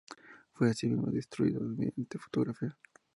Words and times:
Fue, 0.53 0.67
asimismo, 0.71 1.11
distribuido 1.11 1.61
mediante 1.61 2.17
fotografía. 2.17 2.75